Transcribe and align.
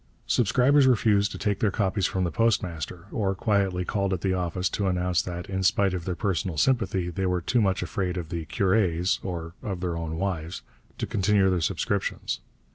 Subscribers 0.25 0.87
refused 0.87 1.31
to 1.31 1.37
take 1.37 1.59
their 1.59 1.69
copies 1.69 2.07
from 2.07 2.23
the 2.23 2.31
postmaster, 2.31 3.05
or 3.11 3.35
quietly 3.35 3.85
called 3.85 4.13
at 4.13 4.21
the 4.21 4.33
office 4.33 4.67
to 4.67 4.87
announce 4.87 5.21
that, 5.21 5.47
in 5.47 5.61
spite 5.61 5.93
of 5.93 6.05
their 6.05 6.15
personal 6.15 6.57
sympathy, 6.57 7.11
they 7.11 7.27
were 7.27 7.39
too 7.39 7.61
much 7.61 7.83
afraid 7.83 8.17
of 8.17 8.29
the 8.29 8.47
curés 8.47 9.23
or 9.23 9.53
of 9.61 9.79
their 9.79 9.95
own 9.95 10.17
wives 10.17 10.63
to 10.97 11.05
continue 11.05 11.51
their 11.51 11.61
subscriptions. 11.61 12.39